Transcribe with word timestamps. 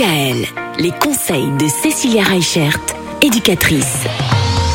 Les 0.00 0.92
conseils 0.92 1.50
de 1.58 1.66
Cécilia 1.66 2.22
Reichert, 2.22 2.78
éducatrice. 3.20 4.04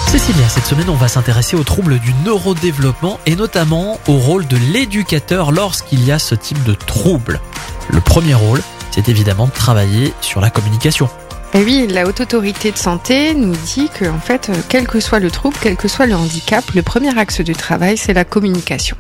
Cécilia, 0.08 0.50
cette 0.50 0.66
semaine, 0.66 0.90
on 0.90 0.96
va 0.96 1.08
s'intéresser 1.08 1.56
aux 1.56 1.64
troubles 1.64 2.00
du 2.00 2.14
neurodéveloppement 2.26 3.22
et 3.26 3.38
notamment 3.38 4.02
au 4.10 4.18
rôle 4.18 4.46
de 4.48 4.58
l'éducateur 4.74 5.54
lorsqu'il 5.54 6.04
y 6.04 6.12
a 6.12 6.20
ce 6.20 6.36
type 6.36 6.62
de 6.64 6.74
trouble. 6.74 7.40
Le 7.90 8.02
premier 8.02 8.34
rôle, 8.34 8.60
c'est 8.92 9.08
évidemment 9.08 9.46
de 9.46 9.52
travailler 9.52 10.14
sur 10.20 10.42
la 10.42 10.50
communication. 10.50 11.08
Et 11.56 11.64
oui, 11.64 11.86
la 11.88 12.08
haute 12.08 12.20
autorité 12.20 12.72
de 12.72 12.78
santé 12.78 13.36
nous 13.36 13.56
dit 13.76 13.88
que, 13.94 14.06
en 14.06 14.18
fait, 14.18 14.50
euh, 14.50 14.54
quel 14.70 14.88
que 14.88 15.00
soit 15.00 15.20
le 15.20 15.30
trouble, 15.30 15.56
quel 15.62 15.76
que 15.76 15.88
soit 15.88 16.08
le 16.08 16.16
handicap, 16.16 16.64
le 16.74 16.82
premier 16.82 17.16
axe 17.16 17.42
du 17.42 17.54
travail, 17.54 17.96
c'est 17.96 18.14
la 18.14 18.26
communication. 18.26 18.98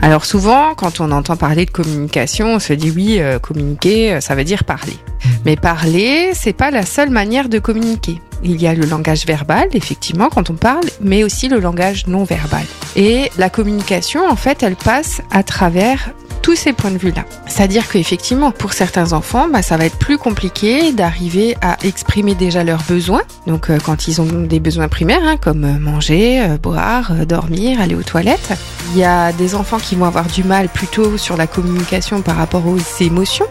Alors 0.00 0.24
souvent, 0.24 0.74
quand 0.76 1.00
on 1.00 1.10
entend 1.10 1.36
parler 1.36 1.66
de 1.66 1.72
communication, 1.72 2.54
on 2.54 2.58
se 2.60 2.72
dit 2.72 2.92
oui, 2.94 3.16
euh, 3.18 3.40
communiquer, 3.40 4.14
euh, 4.14 4.20
ça 4.20 4.36
veut 4.36 4.44
dire 4.44 4.62
parler. 4.62 4.96
Mais 5.44 5.56
parler, 5.56 6.30
c'est 6.34 6.52
pas 6.52 6.70
la 6.70 6.86
seule 6.86 7.10
manière 7.10 7.48
de 7.48 7.58
communiquer. 7.58 8.20
Il 8.44 8.62
y 8.62 8.68
a 8.68 8.74
le 8.74 8.86
langage 8.86 9.26
verbal, 9.26 9.68
effectivement, 9.72 10.28
quand 10.28 10.50
on 10.50 10.54
parle, 10.54 10.84
mais 11.00 11.24
aussi 11.24 11.48
le 11.48 11.58
langage 11.58 12.06
non 12.06 12.22
verbal. 12.22 12.64
Et 12.94 13.30
la 13.38 13.50
communication, 13.50 14.28
en 14.28 14.36
fait, 14.36 14.62
elle 14.62 14.76
passe 14.76 15.20
à 15.32 15.42
travers 15.42 16.10
tous 16.42 16.56
ces 16.56 16.72
points 16.72 16.90
de 16.90 16.98
vue-là. 16.98 17.24
C'est-à-dire 17.46 17.88
qu'effectivement, 17.88 18.50
pour 18.50 18.72
certains 18.72 19.12
enfants, 19.12 19.48
bah, 19.48 19.62
ça 19.62 19.76
va 19.76 19.86
être 19.86 19.96
plus 19.96 20.18
compliqué 20.18 20.92
d'arriver 20.92 21.56
à 21.62 21.76
exprimer 21.84 22.34
déjà 22.34 22.64
leurs 22.64 22.82
besoins. 22.82 23.22
Donc, 23.46 23.70
euh, 23.70 23.78
quand 23.82 24.08
ils 24.08 24.20
ont 24.20 24.42
des 24.42 24.60
besoins 24.60 24.88
primaires, 24.88 25.22
hein, 25.22 25.36
comme 25.40 25.64
euh, 25.64 25.78
manger, 25.78 26.42
euh, 26.42 26.58
boire, 26.58 27.12
dormir, 27.26 27.80
aller 27.80 27.94
aux 27.94 28.02
toilettes. 28.02 28.52
Il 28.92 28.98
y 28.98 29.04
a 29.04 29.32
des 29.32 29.54
enfants 29.54 29.78
qui 29.78 29.94
vont 29.94 30.04
avoir 30.04 30.26
du 30.26 30.44
mal 30.44 30.68
plutôt 30.68 31.16
sur 31.16 31.36
la 31.36 31.46
communication 31.46 32.20
par 32.22 32.36
rapport 32.36 32.66
aux 32.66 32.78
émotions. 33.00 33.46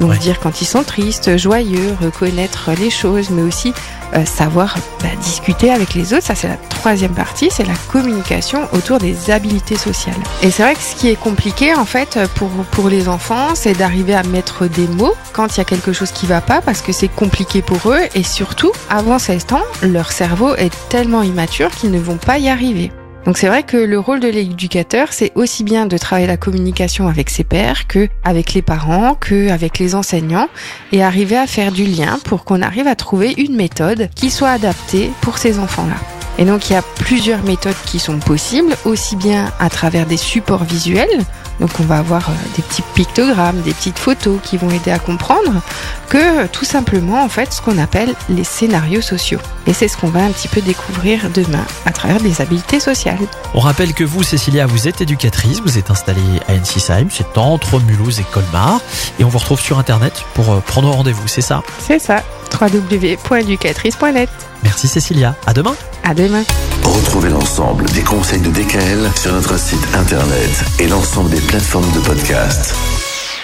Donc, 0.00 0.10
Ouais. 0.10 0.18
dire 0.18 0.40
quand 0.40 0.60
ils 0.60 0.66
sont 0.66 0.82
tristes, 0.82 1.36
joyeux, 1.36 1.94
reconnaître 2.02 2.70
les 2.78 2.90
choses, 2.90 3.30
mais 3.30 3.42
aussi 3.42 3.72
euh, 4.14 4.24
savoir 4.24 4.74
bah, 5.02 5.08
discuter 5.22 5.70
avec 5.70 5.94
les 5.94 6.14
autres. 6.14 6.24
Ça, 6.24 6.34
c'est 6.34 6.48
la 6.48 6.56
troisième 6.56 7.12
partie, 7.12 7.48
c'est 7.50 7.64
la 7.66 7.74
communication 7.92 8.66
autour 8.72 8.98
des 8.98 9.30
habiletés 9.30 9.76
sociales. 9.76 10.16
Et 10.42 10.50
c'est 10.50 10.62
vrai 10.62 10.74
que 10.74 10.80
ce 10.80 10.96
qui 10.96 11.08
est 11.08 11.16
compliqué, 11.16 11.74
en 11.74 11.84
fait, 11.84 12.18
pour, 12.34 12.48
pour 12.72 12.88
les 12.88 13.08
enfants, 13.08 13.54
c'est 13.54 13.74
d'arriver 13.74 14.14
à 14.14 14.22
mettre 14.24 14.66
des 14.66 14.88
mots 14.88 15.14
quand 15.32 15.54
il 15.54 15.58
y 15.58 15.60
a 15.60 15.64
quelque 15.64 15.92
chose 15.92 16.10
qui 16.10 16.26
va 16.26 16.40
pas, 16.40 16.60
parce 16.60 16.80
que 16.80 16.92
c'est 16.92 17.08
compliqué 17.08 17.62
pour 17.62 17.92
eux. 17.92 18.00
Et 18.14 18.24
surtout, 18.24 18.72
avant 18.88 19.18
16 19.18 19.46
ans, 19.52 19.62
leur 19.82 20.10
cerveau 20.10 20.54
est 20.56 20.72
tellement 20.88 21.22
immature 21.22 21.70
qu'ils 21.70 21.90
ne 21.92 22.00
vont 22.00 22.16
pas 22.16 22.38
y 22.38 22.48
arriver. 22.48 22.90
Donc 23.24 23.36
c'est 23.36 23.48
vrai 23.48 23.62
que 23.62 23.76
le 23.76 23.98
rôle 23.98 24.20
de 24.20 24.28
l'éducateur, 24.28 25.12
c'est 25.12 25.32
aussi 25.34 25.62
bien 25.62 25.86
de 25.86 25.98
travailler 25.98 26.26
la 26.26 26.36
communication 26.36 27.06
avec 27.06 27.30
ses 27.30 27.44
pairs 27.44 27.86
que 27.86 28.08
avec 28.24 28.54
les 28.54 28.62
parents, 28.62 29.14
que 29.14 29.50
avec 29.50 29.78
les 29.78 29.94
enseignants 29.94 30.48
et 30.92 31.02
arriver 31.02 31.36
à 31.36 31.46
faire 31.46 31.72
du 31.72 31.84
lien 31.84 32.18
pour 32.24 32.44
qu'on 32.44 32.62
arrive 32.62 32.86
à 32.86 32.96
trouver 32.96 33.34
une 33.36 33.56
méthode 33.56 34.08
qui 34.14 34.30
soit 34.30 34.50
adaptée 34.50 35.10
pour 35.20 35.38
ces 35.38 35.58
enfants-là. 35.58 36.19
Et 36.38 36.44
donc 36.44 36.70
il 36.70 36.72
y 36.72 36.76
a 36.76 36.82
plusieurs 36.82 37.42
méthodes 37.42 37.74
qui 37.86 37.98
sont 37.98 38.18
possibles, 38.18 38.76
aussi 38.84 39.16
bien 39.16 39.52
à 39.58 39.68
travers 39.68 40.06
des 40.06 40.16
supports 40.16 40.64
visuels, 40.64 41.24
donc 41.60 41.70
on 41.78 41.84
va 41.84 41.98
avoir 41.98 42.30
euh, 42.30 42.32
des 42.56 42.62
petits 42.62 42.82
pictogrammes, 42.94 43.60
des 43.60 43.74
petites 43.74 43.98
photos 43.98 44.38
qui 44.42 44.56
vont 44.56 44.70
aider 44.70 44.90
à 44.90 44.98
comprendre, 44.98 45.60
que 46.08 46.46
tout 46.46 46.64
simplement 46.64 47.22
en 47.22 47.28
fait 47.28 47.52
ce 47.52 47.60
qu'on 47.60 47.76
appelle 47.78 48.14
les 48.30 48.44
scénarios 48.44 49.02
sociaux. 49.02 49.40
Et 49.66 49.74
c'est 49.74 49.86
ce 49.86 49.96
qu'on 49.96 50.08
va 50.08 50.20
un 50.20 50.30
petit 50.30 50.48
peu 50.48 50.62
découvrir 50.62 51.28
demain 51.34 51.64
à 51.84 51.92
travers 51.92 52.20
des 52.20 52.40
habiletés 52.40 52.80
sociales. 52.80 53.18
On 53.54 53.60
rappelle 53.60 53.92
que 53.92 54.04
vous, 54.04 54.22
Cécilia, 54.22 54.66
vous 54.66 54.88
êtes 54.88 55.02
éducatrice, 55.02 55.60
vous 55.60 55.76
êtes 55.76 55.90
installée 55.90 56.20
à 56.48 56.54
Ensisheim, 56.54 57.08
c'est 57.10 57.36
entre 57.36 57.78
Mulhouse 57.80 58.20
et 58.20 58.24
Colmar, 58.32 58.80
et 59.18 59.24
on 59.24 59.28
vous 59.28 59.38
retrouve 59.38 59.60
sur 59.60 59.78
Internet 59.78 60.24
pour 60.34 60.50
euh, 60.50 60.60
prendre 60.60 60.90
rendez-vous, 60.90 61.28
c'est 61.28 61.42
ça? 61.42 61.62
C'est 61.78 61.98
ça, 61.98 62.22
www.educatrice.net. 62.60 64.28
Merci 64.62 64.88
Cécilia, 64.88 65.34
à 65.46 65.52
demain 65.52 65.74
À 66.04 66.14
demain. 66.14 66.42
Retrouvez 66.82 67.30
l'ensemble 67.30 67.84
des 67.90 68.02
conseils 68.02 68.40
de 68.40 68.50
DKL 68.50 69.10
sur 69.16 69.32
notre 69.32 69.58
site 69.58 69.86
internet 69.94 70.64
et 70.78 70.86
l'ensemble 70.88 71.30
des 71.30 71.40
plateformes 71.40 71.90
de 71.92 72.00
podcast. 72.00 72.74